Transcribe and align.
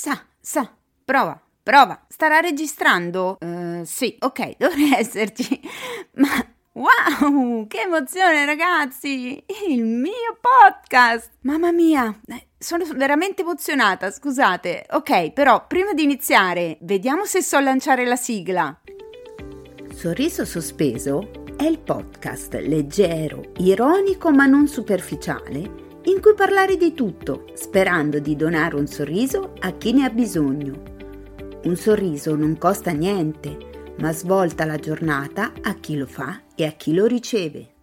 Sa, 0.00 0.16
sa, 0.40 0.70
prova, 1.04 1.42
prova. 1.60 2.06
Starà 2.06 2.38
registrando? 2.38 3.36
Uh, 3.40 3.82
sì, 3.82 4.16
ok, 4.20 4.54
dovrei 4.56 4.92
esserci. 4.92 5.60
Ma 6.14 6.28
wow, 6.74 7.66
che 7.66 7.80
emozione 7.80 8.44
ragazzi! 8.44 9.42
Il 9.66 9.82
mio 9.82 10.38
podcast! 10.40 11.30
Mamma 11.40 11.72
mia, 11.72 12.16
eh, 12.28 12.46
sono 12.56 12.84
veramente 12.94 13.42
emozionata, 13.42 14.12
scusate. 14.12 14.86
Ok, 14.90 15.32
però 15.32 15.66
prima 15.66 15.92
di 15.92 16.04
iniziare, 16.04 16.78
vediamo 16.82 17.24
se 17.24 17.42
so 17.42 17.58
lanciare 17.58 18.06
la 18.06 18.14
sigla. 18.14 18.80
Sorriso 19.92 20.44
sospeso 20.44 21.42
è 21.56 21.64
il 21.64 21.80
podcast 21.80 22.54
leggero, 22.54 23.50
ironico 23.56 24.30
ma 24.30 24.46
non 24.46 24.68
superficiale 24.68 25.86
in 26.04 26.20
cui 26.20 26.34
parlare 26.34 26.76
di 26.76 26.94
tutto, 26.94 27.46
sperando 27.54 28.18
di 28.18 28.36
donare 28.36 28.76
un 28.76 28.86
sorriso 28.86 29.54
a 29.58 29.72
chi 29.72 29.92
ne 29.92 30.04
ha 30.04 30.10
bisogno. 30.10 30.82
Un 31.64 31.76
sorriso 31.76 32.34
non 32.34 32.56
costa 32.56 32.92
niente, 32.92 33.94
ma 33.98 34.12
svolta 34.12 34.64
la 34.64 34.76
giornata 34.76 35.52
a 35.60 35.74
chi 35.74 35.96
lo 35.96 36.06
fa 36.06 36.42
e 36.54 36.64
a 36.64 36.70
chi 36.72 36.94
lo 36.94 37.06
riceve. 37.06 37.74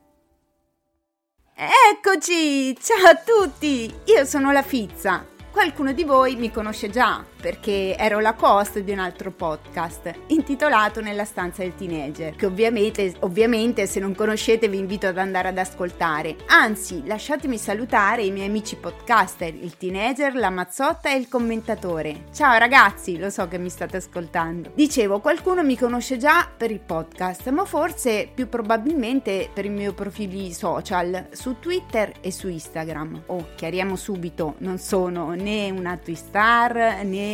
Eccoci! 1.56 2.76
Ciao 2.80 3.06
a 3.06 3.16
tutti! 3.16 3.94
Io 4.06 4.26
sono 4.26 4.52
la 4.52 4.64
Fizza. 4.64 5.26
Qualcuno 5.52 5.94
di 5.94 6.04
voi 6.04 6.36
mi 6.36 6.52
conosce 6.52 6.90
già 6.90 7.23
perché 7.45 7.95
ero 7.95 8.20
la 8.22 8.35
host 8.40 8.80
di 8.80 8.91
un 8.91 8.98
altro 8.98 9.30
podcast 9.30 10.12
intitolato 10.30 10.99
Nella 10.99 11.26
stanza 11.26 11.62
del 11.62 11.76
teenager, 11.76 12.36
che 12.36 12.48
ovviamente, 12.48 13.13
ovviamente 13.20 13.86
se 13.86 13.99
non 13.99 14.16
conoscete 14.16 14.67
vi 14.67 14.80
invito 14.80 15.05
ad 15.05 15.20
andare 15.20 15.50
ad 15.50 15.58
ascoltare. 15.59 16.38
Anzi, 16.48 17.05
lasciatemi 17.05 17.59
salutare 17.59 18.23
i 18.23 18.31
miei 18.31 18.48
amici 18.48 18.77
podcaster, 18.77 19.53
il 19.53 19.77
teenager, 19.77 20.34
la 20.34 20.50
mazzotta 20.50 21.12
e 21.12 21.17
il 21.17 21.27
commentatore. 21.27 22.23
Ciao 22.34 22.58
ragazzi, 22.58 23.20
lo 23.20 23.30
so 23.30 23.48
che 23.48 23.59
mi 23.59 23.70
state 23.70 23.98
ascoltando. 23.98 24.72
Dicevo, 24.73 25.20
qualcuno 25.20 25.62
mi 25.62 25.77
conosce 25.77 26.17
già 26.17 26.50
per 26.58 26.72
il 26.72 26.80
podcast, 26.80 27.48
ma 27.50 27.64
forse 27.66 28.27
più 28.33 28.50
probabilmente 28.50 29.52
per 29.53 29.66
i 29.66 29.70
miei 29.70 29.94
profili 29.94 30.52
social 30.52 31.27
su 31.30 31.59
Twitter 31.59 32.11
e 32.22 32.31
su 32.31 32.48
Instagram. 32.48 33.22
Oh, 33.27 33.50
chiariamo 33.53 33.95
subito, 33.95 34.55
non 34.59 34.80
sono 34.80 35.36
né 35.36 35.70
una 35.70 35.95
Twistar 35.98 37.03
né 37.03 37.33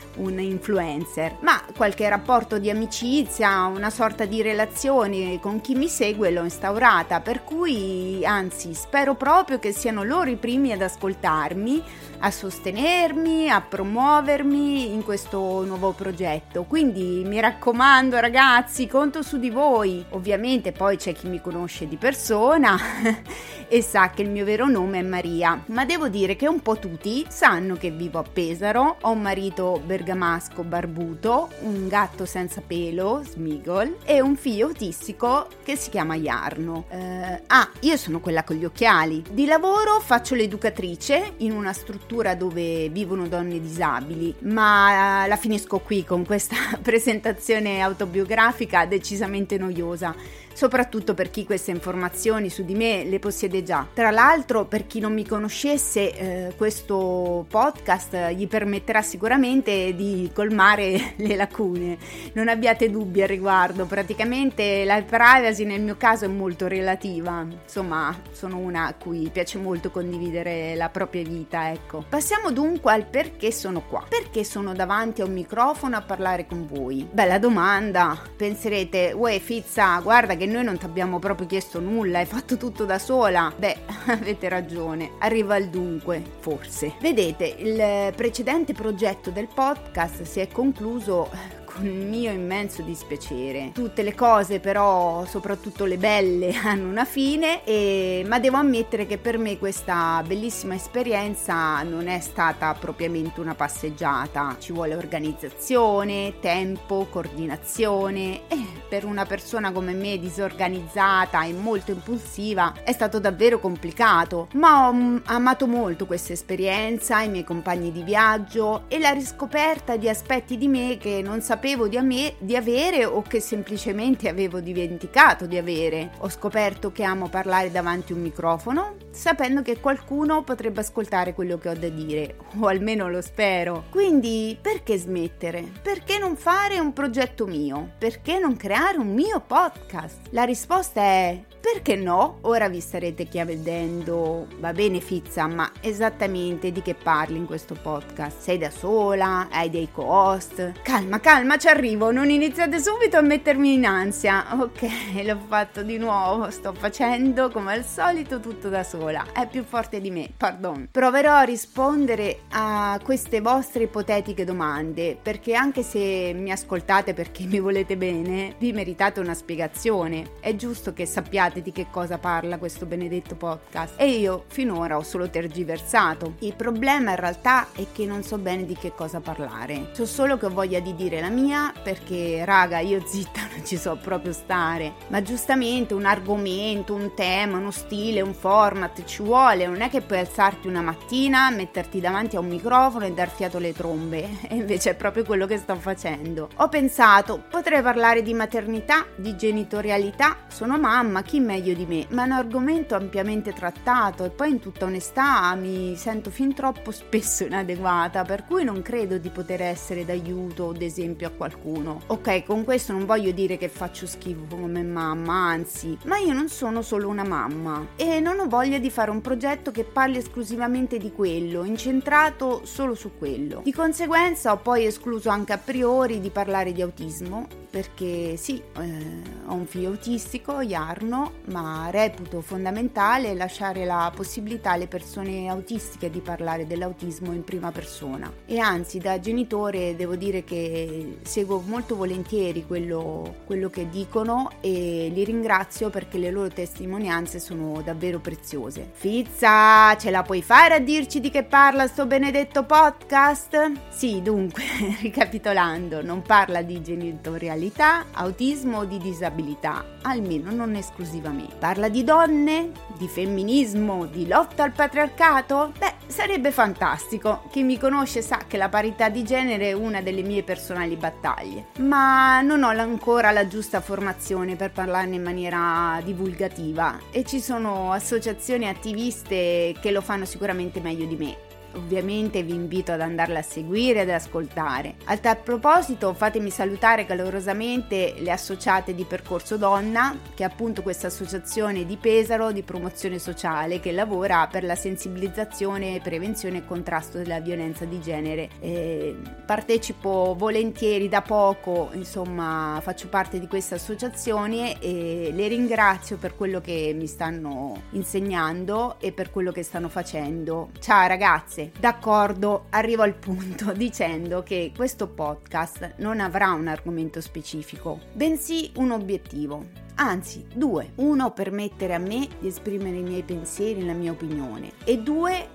un 0.17 0.39
influencer, 0.39 1.37
ma 1.41 1.61
qualche 1.75 2.07
rapporto 2.09 2.57
di 2.57 2.69
amicizia, 2.69 3.65
una 3.65 3.89
sorta 3.89 4.25
di 4.25 4.41
relazione 4.41 5.39
con 5.39 5.61
chi 5.61 5.75
mi 5.75 5.87
segue 5.87 6.31
l'ho 6.31 6.43
instaurata, 6.43 7.19
per 7.21 7.43
cui 7.43 8.25
anzi 8.25 8.73
spero 8.73 9.15
proprio 9.15 9.59
che 9.59 9.71
siano 9.71 10.03
loro 10.03 10.29
i 10.29 10.35
primi 10.35 10.71
ad 10.71 10.81
ascoltarmi, 10.81 11.83
a 12.19 12.31
sostenermi, 12.31 13.49
a 13.49 13.61
promuovermi 13.61 14.93
in 14.93 15.03
questo 15.03 15.63
nuovo 15.65 15.91
progetto. 15.91 16.63
Quindi 16.63 17.23
mi 17.25 17.39
raccomando 17.39 18.19
ragazzi, 18.19 18.87
conto 18.87 19.21
su 19.21 19.37
di 19.37 19.49
voi. 19.49 20.03
Ovviamente 20.09 20.71
poi 20.71 20.97
c'è 20.97 21.13
chi 21.13 21.27
mi 21.27 21.41
conosce 21.41 21.87
di 21.87 21.97
persona 21.97 22.77
e 23.67 23.81
sa 23.81 24.09
che 24.09 24.21
il 24.21 24.29
mio 24.29 24.45
vero 24.45 24.67
nome 24.67 24.99
è 24.99 25.03
Maria, 25.03 25.61
ma 25.67 25.85
devo 25.85 26.09
dire 26.09 26.35
che 26.35 26.47
un 26.47 26.61
po' 26.61 26.77
tutti 26.77 27.25
sanno 27.29 27.75
che 27.75 27.89
vivo 27.89 28.19
a 28.19 28.23
Pesaro, 28.23 28.97
ho 29.01 29.11
un 29.11 29.21
marito 29.21 29.81
bergamasco 30.01 30.63
barbuto, 30.63 31.49
un 31.61 31.87
gatto 31.87 32.25
senza 32.25 32.61
pelo, 32.65 33.21
Smigol, 33.23 33.97
e 34.03 34.19
un 34.19 34.35
figlio 34.35 34.67
autistico 34.67 35.47
che 35.63 35.75
si 35.75 35.89
chiama 35.91 36.15
Jarno. 36.15 36.85
Eh, 36.89 37.43
ah, 37.47 37.69
io 37.81 37.97
sono 37.97 38.19
quella 38.19 38.43
con 38.43 38.55
gli 38.55 38.65
occhiali. 38.65 39.23
Di 39.31 39.45
lavoro 39.45 39.99
faccio 39.99 40.35
l'educatrice 40.35 41.33
in 41.37 41.51
una 41.51 41.73
struttura 41.73 42.35
dove 42.35 42.89
vivono 42.89 43.27
donne 43.27 43.61
disabili, 43.61 44.35
ma 44.41 45.25
la 45.27 45.37
finisco 45.37 45.79
qui 45.79 46.03
con 46.03 46.25
questa 46.25 46.55
presentazione 46.81 47.79
autobiografica 47.79 48.85
decisamente 48.85 49.57
noiosa 49.57 50.15
soprattutto 50.53 51.13
per 51.13 51.29
chi 51.29 51.45
queste 51.45 51.71
informazioni 51.71 52.49
su 52.49 52.63
di 52.63 52.75
me 52.75 53.03
le 53.03 53.19
possiede 53.19 53.63
già. 53.63 53.87
Tra 53.93 54.11
l'altro, 54.11 54.65
per 54.65 54.87
chi 54.87 54.99
non 54.99 55.13
mi 55.13 55.25
conoscesse, 55.25 56.13
eh, 56.13 56.53
questo 56.55 57.45
podcast 57.49 58.29
gli 58.29 58.47
permetterà 58.47 59.01
sicuramente 59.01 59.95
di 59.95 60.29
colmare 60.33 61.13
le 61.17 61.35
lacune. 61.35 61.97
Non 62.33 62.47
abbiate 62.47 62.89
dubbi 62.89 63.21
al 63.21 63.27
riguardo, 63.27 63.85
praticamente 63.85 64.83
la 64.85 65.01
privacy 65.01 65.65
nel 65.65 65.81
mio 65.81 65.97
caso 65.97 66.25
è 66.25 66.27
molto 66.27 66.67
relativa. 66.67 67.45
Insomma, 67.63 68.15
sono 68.31 68.57
una 68.57 68.87
a 68.87 68.93
cui 68.93 69.29
piace 69.31 69.57
molto 69.57 69.89
condividere 69.91 70.75
la 70.75 70.89
propria 70.89 71.23
vita, 71.23 71.71
ecco. 71.71 72.05
Passiamo 72.07 72.51
dunque 72.51 72.91
al 72.91 73.05
perché 73.05 73.51
sono 73.51 73.81
qua. 73.81 74.05
Perché 74.07 74.43
sono 74.43 74.73
davanti 74.73 75.21
a 75.21 75.25
un 75.25 75.33
microfono 75.33 75.95
a 75.95 76.01
parlare 76.01 76.45
con 76.45 76.67
voi? 76.67 77.07
Bella 77.09 77.39
domanda. 77.39 78.19
Penserete, 78.35 79.13
uè 79.15 79.39
Fizza, 79.39 79.99
guarda 79.99 80.35
che 80.35 80.40
noi 80.45 80.63
non 80.63 80.77
ti 80.77 80.85
abbiamo 80.85 81.19
proprio 81.19 81.47
chiesto 81.47 81.79
nulla, 81.79 82.19
hai 82.19 82.25
fatto 82.25 82.57
tutto 82.57 82.85
da 82.85 82.99
sola. 82.99 83.53
Beh, 83.55 83.77
avete 84.07 84.49
ragione, 84.49 85.11
arriva 85.19 85.55
al 85.55 85.69
dunque, 85.69 86.21
forse. 86.39 86.93
Vedete, 86.99 87.55
il 87.59 88.13
precedente 88.15 88.73
progetto 88.73 89.29
del 89.29 89.47
podcast 89.53 90.23
si 90.23 90.39
è 90.39 90.47
concluso 90.47 91.29
con 91.73 91.87
mio 91.87 92.31
immenso 92.31 92.81
dispiacere. 92.81 93.71
Tutte 93.73 94.03
le 94.03 94.13
cose 94.13 94.59
però, 94.59 95.25
soprattutto 95.25 95.85
le 95.85 95.97
belle, 95.97 96.53
hanno 96.63 96.89
una 96.89 97.05
fine, 97.05 97.63
e... 97.63 98.23
ma 98.27 98.39
devo 98.39 98.57
ammettere 98.57 99.05
che 99.05 99.17
per 99.17 99.37
me 99.37 99.57
questa 99.57 100.21
bellissima 100.25 100.75
esperienza 100.75 101.81
non 101.83 102.07
è 102.07 102.19
stata 102.19 102.73
propriamente 102.73 103.39
una 103.39 103.55
passeggiata. 103.55 104.55
Ci 104.59 104.73
vuole 104.73 104.95
organizzazione, 104.95 106.39
tempo, 106.39 107.07
coordinazione 107.09 108.41
e 108.47 108.79
per 108.87 109.05
una 109.05 109.25
persona 109.25 109.71
come 109.71 109.93
me 109.93 110.19
disorganizzata 110.19 111.43
e 111.45 111.53
molto 111.53 111.91
impulsiva 111.91 112.73
è 112.83 112.91
stato 112.91 113.19
davvero 113.19 113.59
complicato, 113.59 114.49
ma 114.53 114.87
ho 114.87 114.93
mm, 114.93 115.17
amato 115.25 115.67
molto 115.67 116.05
questa 116.05 116.33
esperienza, 116.33 117.21
i 117.21 117.29
miei 117.29 117.45
compagni 117.45 117.91
di 117.91 118.03
viaggio 118.03 118.83
e 118.87 118.99
la 118.99 119.11
riscoperta 119.11 119.95
di 119.95 120.09
aspetti 120.09 120.57
di 120.57 120.67
me 120.67 120.97
che 120.99 121.21
non 121.23 121.41
sapevo 121.41 121.60
sapevo 121.61 121.87
di, 121.87 121.95
ame- 121.95 122.33
di 122.39 122.55
avere 122.55 123.05
o 123.05 123.21
che 123.21 123.39
semplicemente 123.39 124.27
avevo 124.27 124.61
dimenticato 124.61 125.45
di 125.45 125.59
avere. 125.59 126.09
Ho 126.21 126.29
scoperto 126.29 126.91
che 126.91 127.03
amo 127.03 127.29
parlare 127.29 127.69
davanti 127.69 128.13
a 128.13 128.15
un 128.15 128.23
microfono, 128.23 128.95
sapendo 129.11 129.61
che 129.61 129.79
qualcuno 129.79 130.41
potrebbe 130.41 130.79
ascoltare 130.79 131.35
quello 131.35 131.59
che 131.59 131.69
ho 131.69 131.75
da 131.75 131.89
dire, 131.89 132.37
o 132.59 132.65
almeno 132.65 133.09
lo 133.09 133.21
spero. 133.21 133.83
Quindi 133.91 134.57
perché 134.59 134.97
smettere? 134.97 135.71
Perché 135.83 136.17
non 136.17 136.35
fare 136.35 136.79
un 136.79 136.93
progetto 136.93 137.45
mio? 137.45 137.91
Perché 137.99 138.39
non 138.39 138.57
creare 138.57 138.97
un 138.97 139.13
mio 139.13 139.39
podcast? 139.45 140.29
La 140.31 140.45
risposta 140.45 140.99
è 140.99 141.43
perché 141.61 141.95
no? 141.95 142.39
Ora 142.41 142.67
vi 142.69 142.79
starete 142.79 143.25
chiedendo, 143.25 144.47
va 144.57 144.73
bene 144.73 144.99
Fizza, 144.99 145.45
ma 145.45 145.71
esattamente 145.79 146.71
di 146.71 146.81
che 146.81 146.95
parli 146.95 147.37
in 147.37 147.45
questo 147.45 147.75
podcast? 147.79 148.39
Sei 148.39 148.57
da 148.57 148.71
sola? 148.71 149.47
Hai 149.51 149.69
dei 149.69 149.87
co-host? 149.91 150.81
Calma, 150.81 151.19
calma, 151.19 151.50
ci 151.57 151.67
arrivo, 151.67 152.11
non 152.11 152.29
iniziate 152.29 152.79
subito 152.79 153.17
a 153.17 153.21
mettermi 153.21 153.73
in 153.73 153.85
ansia. 153.85 154.45
Ok, 154.59 154.81
l'ho 155.25 155.39
fatto 155.47 155.81
di 155.83 155.97
nuovo, 155.97 156.49
sto 156.49 156.73
facendo 156.73 157.49
come 157.49 157.73
al 157.73 157.85
solito 157.85 158.39
tutto 158.39 158.69
da 158.69 158.83
sola. 158.83 159.25
È 159.33 159.47
più 159.47 159.63
forte 159.63 159.99
di 159.99 160.11
me, 160.11 160.29
pardon. 160.35 160.87
Proverò 160.91 161.33
a 161.33 161.43
rispondere 161.43 162.41
a 162.51 162.99
queste 163.03 163.41
vostre 163.41 163.83
ipotetiche 163.83 164.45
domande, 164.45 165.17
perché 165.21 165.53
anche 165.53 165.83
se 165.83 166.31
mi 166.33 166.51
ascoltate 166.51 167.13
perché 167.13 167.43
mi 167.43 167.59
volete 167.59 167.97
bene, 167.97 168.55
vi 168.57 168.71
meritate 168.71 169.19
una 169.19 169.33
spiegazione. 169.33 170.37
È 170.39 170.55
giusto 170.55 170.93
che 170.93 171.05
sappiate 171.05 171.61
di 171.61 171.71
che 171.71 171.87
cosa 171.91 172.17
parla 172.17 172.57
questo 172.57 172.85
benedetto 172.85 173.35
podcast 173.35 173.95
e 173.97 174.09
io 174.09 174.45
finora 174.47 174.95
ho 174.95 175.03
solo 175.03 175.29
tergiversato. 175.29 176.35
Il 176.39 176.55
problema 176.55 177.11
in 177.11 177.17
realtà 177.17 177.67
è 177.73 177.85
che 177.91 178.05
non 178.05 178.23
so 178.23 178.37
bene 178.37 178.65
di 178.65 178.75
che 178.75 178.93
cosa 178.95 179.19
parlare. 179.19 179.89
So 179.91 180.05
solo 180.05 180.37
che 180.37 180.45
ho 180.45 180.49
voglia 180.49 180.79
di 180.79 180.95
dire 180.95 181.19
la 181.19 181.29
mia 181.29 181.39
perché 181.83 182.43
raga 182.45 182.79
io 182.79 183.01
zitta 183.05 183.41
non 183.55 183.65
ci 183.65 183.77
so 183.77 183.97
proprio 184.01 184.33
stare. 184.33 184.93
Ma 185.07 185.21
giustamente 185.21 185.93
un 185.93 186.05
argomento, 186.05 186.93
un 186.93 187.13
tema, 187.15 187.57
uno 187.57 187.71
stile, 187.71 188.21
un 188.21 188.33
format 188.33 189.03
ci 189.05 189.23
vuole. 189.23 189.65
Non 189.65 189.81
è 189.81 189.89
che 189.89 190.01
puoi 190.01 190.19
alzarti 190.19 190.67
una 190.67 190.81
mattina, 190.81 191.49
metterti 191.49 191.99
davanti 191.99 192.35
a 192.35 192.39
un 192.39 192.47
microfono 192.47 193.05
e 193.05 193.13
dar 193.13 193.29
fiato 193.29 193.57
alle 193.57 193.73
trombe. 193.73 194.39
E 194.51 194.55
invece 194.55 194.91
è 194.91 194.95
proprio 194.95 195.23
quello 195.23 195.45
che 195.47 195.57
sto 195.57 195.75
facendo. 195.75 196.49
Ho 196.57 196.67
pensato 196.67 197.43
potrei 197.49 197.81
parlare 197.81 198.21
di 198.21 198.33
maternità, 198.33 199.05
di 199.15 199.37
genitorialità. 199.37 200.39
Sono 200.47 200.77
mamma, 200.77 201.21
chi 201.21 201.39
meglio 201.39 201.73
di 201.73 201.85
me, 201.85 202.05
ma 202.09 202.23
è 202.23 202.25
un 202.25 202.31
argomento 202.33 202.95
ampiamente 202.95 203.53
trattato 203.53 204.25
e 204.25 204.29
poi 204.29 204.49
in 204.49 204.59
tutta 204.59 204.85
onestà 204.85 205.55
mi 205.55 205.95
sento 205.95 206.29
fin 206.29 206.53
troppo 206.53 206.91
spesso 206.91 207.45
inadeguata, 207.45 208.23
per 208.23 208.43
cui 208.43 208.63
non 208.65 208.81
credo 208.81 209.17
di 209.17 209.29
poter 209.29 209.61
essere 209.61 210.03
d'aiuto 210.03 210.65
o 210.65 210.71
d'esempio 210.73 211.27
a 211.27 211.30
qualcuno. 211.35 212.01
Ok, 212.07 212.43
con 212.43 212.63
questo 212.63 212.93
non 212.93 213.05
voglio 213.05 213.31
dire 213.31 213.57
che 213.57 213.69
faccio 213.69 214.05
schifo 214.05 214.55
come 214.55 214.83
mamma, 214.83 215.33
anzi, 215.49 215.97
ma 216.05 216.17
io 216.17 216.33
non 216.33 216.49
sono 216.49 216.81
solo 216.81 217.07
una 217.07 217.23
mamma 217.23 217.87
e 217.95 218.19
non 218.19 218.39
ho 218.39 218.47
voglia 218.47 218.79
di 218.79 218.89
fare 218.89 219.11
un 219.11 219.21
progetto 219.21 219.71
che 219.71 219.83
parli 219.83 220.17
esclusivamente 220.17 220.97
di 220.97 221.11
quello, 221.11 221.63
incentrato 221.63 222.61
solo 222.65 222.95
su 222.95 223.11
quello. 223.17 223.61
Di 223.63 223.73
conseguenza 223.73 224.51
ho 224.51 224.57
poi 224.57 224.85
escluso 224.85 225.29
anche 225.29 225.53
a 225.53 225.57
priori 225.57 226.19
di 226.19 226.29
parlare 226.29 226.71
di 226.71 226.81
autismo 226.81 227.60
perché 227.71 228.35
sì, 228.35 228.61
eh, 228.77 229.21
ho 229.47 229.53
un 229.53 229.65
figlio 229.65 229.87
autistico, 229.87 230.61
Jarno, 230.61 231.35
ma 231.45 231.87
reputo 231.89 232.41
fondamentale 232.41 233.33
lasciare 233.33 233.85
la 233.85 234.11
possibilità 234.13 234.71
alle 234.71 234.87
persone 234.87 235.47
autistiche 235.47 236.09
di 236.09 236.19
parlare 236.19 236.67
dell'autismo 236.67 237.31
in 237.31 237.45
prima 237.45 237.71
persona. 237.71 238.29
E 238.45 238.59
anzi, 238.59 238.99
da 238.99 239.21
genitore 239.21 239.95
devo 239.95 240.17
dire 240.17 240.43
che 240.43 241.19
seguo 241.23 241.63
molto 241.65 241.95
volentieri 241.95 242.65
quello, 242.67 243.37
quello 243.45 243.69
che 243.69 243.89
dicono 243.89 244.51
e 244.59 245.09
li 245.11 245.23
ringrazio 245.23 245.89
perché 245.89 246.17
le 246.17 246.29
loro 246.29 246.49
testimonianze 246.49 247.39
sono 247.39 247.81
davvero 247.81 248.19
preziose. 248.19 248.89
Fizza, 248.91 249.95
ce 249.95 250.11
la 250.11 250.23
puoi 250.23 250.41
fare 250.41 250.75
a 250.75 250.79
dirci 250.79 251.21
di 251.21 251.29
che 251.29 251.43
parla 251.43 251.87
sto 251.87 252.05
benedetto 252.05 252.65
podcast? 252.65 253.71
Sì, 253.87 254.21
dunque, 254.21 254.63
ricapitolando, 254.99 256.03
non 256.03 256.21
parla 256.21 256.61
di 256.61 256.81
genitorialità 256.81 257.59
disabilità, 257.61 258.05
autismo 258.13 258.79
o 258.79 258.85
di 258.85 258.97
disabilità, 258.97 259.85
almeno 260.01 260.51
non 260.51 260.75
esclusivamente. 260.75 261.55
Parla 261.59 261.89
di 261.89 262.03
donne, 262.03 262.71
di 262.97 263.07
femminismo, 263.07 264.07
di 264.07 264.27
lotta 264.27 264.63
al 264.63 264.71
patriarcato? 264.71 265.71
Beh, 265.77 265.93
sarebbe 266.07 266.51
fantastico. 266.51 267.43
Chi 267.51 267.61
mi 267.61 267.77
conosce 267.77 268.23
sa 268.23 268.39
che 268.47 268.57
la 268.57 268.69
parità 268.69 269.09
di 269.09 269.23
genere 269.23 269.69
è 269.69 269.73
una 269.73 270.01
delle 270.01 270.23
mie 270.23 270.41
personali 270.41 270.95
battaglie, 270.95 271.67
ma 271.79 272.41
non 272.41 272.63
ho 272.63 272.69
ancora 272.69 273.29
la 273.29 273.45
giusta 273.45 273.79
formazione 273.79 274.55
per 274.55 274.71
parlarne 274.71 275.15
in 275.15 275.23
maniera 275.23 276.01
divulgativa 276.03 276.97
e 277.11 277.23
ci 277.23 277.39
sono 277.39 277.91
associazioni 277.91 278.67
attiviste 278.67 279.75
che 279.79 279.91
lo 279.91 280.01
fanno 280.01 280.25
sicuramente 280.25 280.79
meglio 280.79 281.05
di 281.05 281.15
me. 281.15 281.49
Ovviamente 281.73 282.43
vi 282.43 282.53
invito 282.53 282.91
ad 282.91 283.01
andarla 283.01 283.39
a 283.39 283.43
seguire 283.43 284.01
ed 284.01 284.09
ascoltare. 284.09 284.95
A 285.05 285.17
tal 285.17 285.37
proposito 285.37 286.13
fatemi 286.13 286.49
salutare 286.49 287.05
calorosamente 287.05 288.15
le 288.17 288.31
associate 288.31 288.93
di 288.93 289.05
Percorso 289.05 289.57
Donna, 289.57 290.17
che 290.33 290.43
è 290.43 290.45
appunto 290.45 290.81
questa 290.81 291.07
associazione 291.07 291.85
di 291.85 291.97
Pesaro 291.97 292.51
di 292.51 292.63
promozione 292.63 293.19
sociale 293.19 293.79
che 293.79 293.91
lavora 293.91 294.47
per 294.47 294.63
la 294.63 294.75
sensibilizzazione, 294.75 295.99
prevenzione 296.01 296.59
e 296.59 296.65
contrasto 296.65 297.17
della 297.17 297.39
violenza 297.39 297.85
di 297.85 298.01
genere. 298.01 298.49
E 298.59 299.15
partecipo 299.45 300.35
volentieri 300.37 301.07
da 301.07 301.21
poco, 301.21 301.89
insomma 301.93 302.79
faccio 302.81 303.07
parte 303.07 303.39
di 303.39 303.47
questa 303.47 303.75
associazione 303.75 304.79
e 304.79 305.31
le 305.33 305.47
ringrazio 305.47 306.17
per 306.17 306.35
quello 306.35 306.59
che 306.61 306.93
mi 306.95 307.07
stanno 307.07 307.83
insegnando 307.91 308.95
e 308.99 309.11
per 309.11 309.31
quello 309.31 309.51
che 309.51 309.63
stanno 309.63 309.89
facendo. 309.89 310.69
Ciao 310.79 311.07
ragazze! 311.07 311.60
Ragazze, 311.61 311.71
d'accordo, 311.79 312.65
arrivo 312.69 313.03
al 313.03 313.15
punto 313.15 313.71
dicendo 313.73 314.43
che 314.43 314.71
questo 314.75 315.07
podcast 315.07 315.95
non 315.97 316.19
avrà 316.19 316.51
un 316.51 316.67
argomento 316.67 317.21
specifico, 317.21 317.99
bensì 318.13 318.71
un 318.75 318.91
obiettivo. 318.91 319.89
Anzi, 319.95 320.47
due. 320.51 320.93
Uno, 320.95 321.31
permettere 321.31 321.93
a 321.93 321.99
me 321.99 322.27
di 322.39 322.47
esprimere 322.47 322.97
i 322.97 323.03
miei 323.03 323.21
pensieri, 323.21 323.85
la 323.85 323.93
mia 323.93 324.11
opinione. 324.11 324.71
E 324.83 324.97
due, 324.97 325.49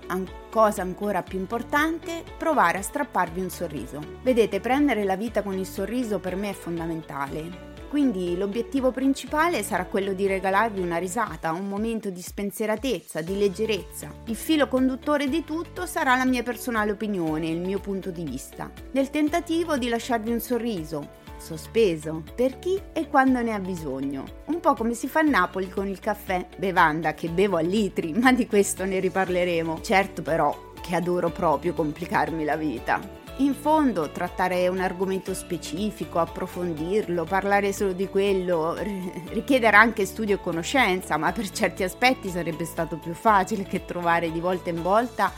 cosa 0.49 0.83
ancora 0.83 1.21
più 1.21 1.37
importante, 1.37 2.23
provare 2.37 2.77
a 2.77 2.81
strapparvi 2.81 3.41
un 3.41 3.49
sorriso. 3.49 3.99
Vedete, 4.21 4.61
prendere 4.61 5.03
la 5.03 5.17
vita 5.17 5.41
con 5.43 5.57
il 5.57 5.65
sorriso 5.65 6.19
per 6.19 6.37
me 6.37 6.51
è 6.51 6.53
fondamentale. 6.53 7.66
Quindi 7.89 8.37
l'obiettivo 8.37 8.91
principale 8.91 9.63
sarà 9.63 9.85
quello 9.85 10.13
di 10.13 10.27
regalarvi 10.27 10.81
una 10.81 10.97
risata, 10.97 11.53
un 11.53 11.67
momento 11.67 12.09
di 12.09 12.21
spensieratezza, 12.21 13.21
di 13.21 13.37
leggerezza. 13.37 14.11
Il 14.25 14.35
filo 14.35 14.67
conduttore 14.67 15.29
di 15.29 15.43
tutto 15.45 15.85
sarà 15.85 16.15
la 16.17 16.25
mia 16.25 16.43
personale 16.43 16.91
opinione, 16.91 17.47
il 17.47 17.59
mio 17.59 17.79
punto 17.79 18.11
di 18.11 18.23
vista, 18.23 18.69
nel 18.91 19.09
tentativo 19.09 19.77
di 19.77 19.87
lasciarvi 19.87 20.31
un 20.31 20.41
sorriso, 20.41 21.07
sospeso, 21.37 22.23
per 22.35 22.59
chi 22.59 22.79
e 22.91 23.07
quando 23.07 23.41
ne 23.41 23.53
ha 23.53 23.59
bisogno. 23.59 24.25
Un 24.45 24.59
po' 24.59 24.73
come 24.73 24.93
si 24.93 25.07
fa 25.07 25.19
a 25.19 25.23
Napoli 25.23 25.69
con 25.69 25.87
il 25.87 25.99
caffè, 25.99 26.45
bevanda 26.57 27.13
che 27.13 27.29
bevo 27.29 27.57
a 27.57 27.61
litri, 27.61 28.11
ma 28.13 28.33
di 28.33 28.47
questo 28.47 28.85
ne 28.85 28.99
riparleremo. 28.99 29.81
Certo 29.81 30.21
però 30.21 30.73
che 30.81 30.95
adoro 30.95 31.29
proprio 31.29 31.73
complicarmi 31.73 32.43
la 32.43 32.57
vita. 32.57 33.26
In 33.39 33.53
fondo 33.53 34.09
trattare 34.09 34.67
un 34.67 34.79
argomento 34.79 35.35
specifico, 35.35 36.17
approfondirlo, 36.17 37.23
parlare 37.23 37.71
solo 37.71 37.93
di 37.93 38.07
quello 38.07 38.75
richiederà 39.29 39.79
anche 39.79 40.07
studio 40.07 40.35
e 40.35 40.41
conoscenza, 40.41 41.17
ma 41.17 41.31
per 41.31 41.51
certi 41.51 41.83
aspetti 41.83 42.29
sarebbe 42.29 42.65
stato 42.65 42.97
più 42.97 43.13
facile 43.13 43.61
che 43.61 43.85
trovare 43.85 44.31
di 44.31 44.39
volta 44.39 44.71
in 44.71 44.81
volta 44.81 45.31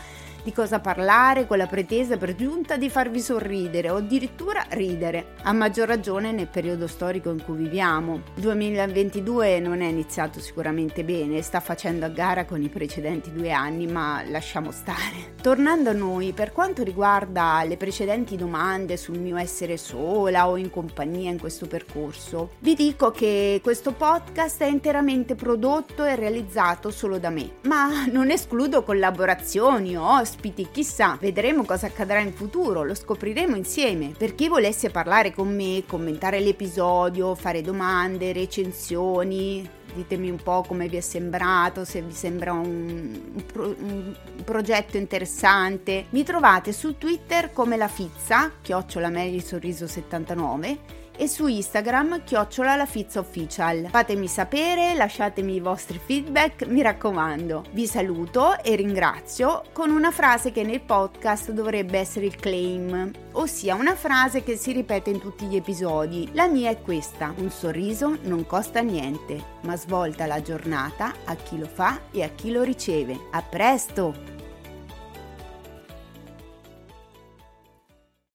di 0.44 0.52
cosa 0.54 0.80
parlare 0.80 1.46
con 1.48 1.58
la 1.58 1.68
pretesa 1.68 2.18
per 2.18 2.36
giunta 2.36 2.78
di 2.78 2.90
farvi 2.90 3.20
sorridere 3.20 3.90
o 3.90 3.98
addirittura 3.98 4.66
ridere, 4.70 5.34
a 5.44 5.54
maggior 5.54 5.88
ragione 5.88 6.32
nel 6.32 6.48
periodo 6.48 6.88
storico 6.88 7.30
in 7.30 7.44
cui 7.44 7.58
viviamo. 7.58 8.22
Il 8.36 8.42
2022 8.42 9.60
non 9.60 9.82
è 9.82 9.88
iniziato 9.88 10.40
sicuramente 10.40 11.04
bene, 11.04 11.42
sta 11.42 11.60
facendo 11.60 12.06
a 12.06 12.10
gara 12.10 12.46
con 12.46 12.62
i 12.62 12.70
precedenti 12.70 13.32
due 13.32 13.52
anni, 13.52 13.88
ma 13.88 14.24
lasciamo 14.28 14.72
stare. 14.72 15.36
Tornando 15.42 15.90
a 15.90 15.94
noi, 15.94 16.34
per 16.34 16.52
quanto 16.52 16.84
riguarda 16.84 17.64
le 17.66 17.78
precedenti 17.78 18.36
domande 18.36 18.98
sul 18.98 19.20
mio 19.20 19.38
essere 19.38 19.78
sola 19.78 20.48
o 20.48 20.58
in 20.58 20.70
compagnia 20.70 21.32
in 21.32 21.40
questo 21.40 21.68
percorso, 21.68 22.52
vi 22.60 22.76
dico 22.76 23.12
che 23.12 23.60
questo 23.64 23.94
podcast 23.94 24.62
è 24.62 24.68
interamente 24.68 25.36
prodotto 25.36 26.06
e 26.06 26.16
realizzato 26.16 26.92
solo 26.92 27.20
da 27.20 27.30
me, 27.30 27.52
ma 27.64 28.06
non 28.12 28.30
escludo 28.32 28.84
collaborazioni 28.84 29.98
o 29.98 30.04
ospiti, 30.30 30.68
chissà, 30.72 31.18
vedremo 31.20 31.66
cosa 31.66 31.88
accadrà 31.88 32.20
in 32.20 32.34
futuro, 32.34 32.84
lo 32.84 32.94
scopriremo 32.94 33.56
insieme. 33.56 34.14
Per 34.16 34.36
chi 34.36 34.48
volesse 34.48 34.92
parlare 34.92 35.34
con 35.34 35.54
me, 35.54 35.84
commentare 35.88 36.40
l'episodio, 36.40 37.34
fare 37.34 37.62
domande, 37.62 38.32
recensioni, 38.32 39.68
ditemi 39.96 40.30
un 40.30 40.38
po' 40.38 40.64
come 40.68 40.88
vi 40.88 40.98
è 40.98 41.02
sembrato, 41.02 41.84
se 41.84 42.02
vi 42.02 42.14
sembra 42.14 42.54
un, 42.54 43.20
un, 43.34 43.46
pro, 43.52 43.76
un, 43.80 44.16
progetto 44.46 44.98
interessante. 44.98 46.06
Mi 46.10 46.24
trovate 46.24 46.72
su 46.72 46.98
Twitter 46.98 47.52
come 47.52 47.76
la 47.76 47.88
Fizza, 47.88 48.52
chiocciola 48.62 49.12
Sorriso 49.40 49.88
79 49.88 51.08
e 51.20 51.28
su 51.28 51.48
Instagram 51.48 52.24
chiocciola 52.24 52.78
la 52.78 52.88
Official. 53.16 53.88
Fatemi 53.90 54.28
sapere, 54.30 54.94
lasciatemi 54.94 55.56
i 55.56 55.60
vostri 55.60 56.00
feedback, 56.02 56.66
mi 56.66 56.82
raccomando. 56.82 57.66
Vi 57.72 57.86
saluto 57.86 58.58
e 58.64 58.76
ringrazio 58.76 59.64
con 59.74 59.90
una 59.90 60.12
frase 60.12 60.54
che 60.54 60.64
nel 60.64 60.80
podcast 60.80 61.52
dovrebbe 61.52 62.00
essere 62.00 62.26
il 62.26 62.38
claim, 62.38 63.12
ossia 63.34 63.76
una 63.76 63.96
frase 63.96 64.44
che 64.44 64.56
si 64.56 64.72
ripete 64.72 65.10
in 65.10 65.20
tutti 65.20 65.46
gli 65.46 65.58
episodi. 65.58 66.30
La 66.32 66.48
mia 66.48 66.70
è 66.70 66.82
questa: 66.82 67.34
un 67.36 67.52
sorriso 67.52 68.18
non 68.22 68.46
costa 68.46 68.80
niente, 68.80 69.44
ma 69.64 69.76
svolta 69.76 70.26
la 70.26 70.42
giornata 70.42 71.14
a 71.26 71.36
chi 71.36 71.60
lo 71.60 71.68
fa 71.68 72.00
e 72.12 72.24
a 72.24 72.30
chi 72.30 72.50
lo 72.50 72.64
riceve. 72.64 73.20
A 73.32 73.42
presto! 73.42 74.39